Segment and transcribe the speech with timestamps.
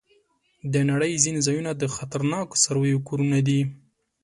[0.73, 3.61] د نړۍ ځینې ځایونه د خطرناکو څارويو کورونه دي.